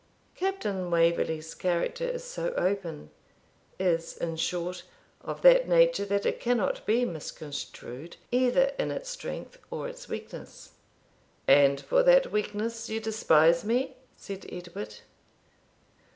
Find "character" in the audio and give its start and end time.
1.53-2.05